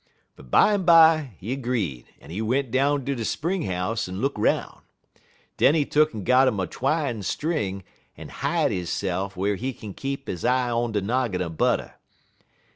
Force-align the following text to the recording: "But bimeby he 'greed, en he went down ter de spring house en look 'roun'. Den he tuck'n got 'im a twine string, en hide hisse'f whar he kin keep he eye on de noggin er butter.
"But 0.35 0.49
bimeby 0.49 1.35
he 1.37 1.55
'greed, 1.55 2.07
en 2.19 2.31
he 2.31 2.41
went 2.41 2.71
down 2.71 3.05
ter 3.05 3.13
de 3.13 3.23
spring 3.23 3.67
house 3.67 4.09
en 4.09 4.19
look 4.19 4.35
'roun'. 4.35 4.81
Den 5.57 5.75
he 5.75 5.85
tuck'n 5.85 6.23
got 6.23 6.47
'im 6.47 6.59
a 6.59 6.65
twine 6.65 7.21
string, 7.21 7.83
en 8.17 8.29
hide 8.29 8.71
hisse'f 8.71 9.35
whar 9.37 9.53
he 9.53 9.73
kin 9.73 9.93
keep 9.93 10.27
he 10.27 10.47
eye 10.47 10.71
on 10.71 10.91
de 10.93 11.01
noggin 11.01 11.43
er 11.43 11.49
butter. 11.49 11.93